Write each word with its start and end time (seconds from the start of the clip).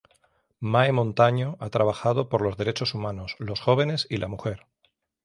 Mae 0.71 0.91
Montaño 0.91 1.57
ha 1.59 1.69
trabajado 1.69 2.27
por 2.27 2.41
los 2.41 2.57
derechos 2.57 2.95
humanos, 2.95 3.35
los 3.37 3.59
jóvenes 3.59 4.07
y 4.09 4.17
la 4.17 4.27
mujer. 4.27 4.65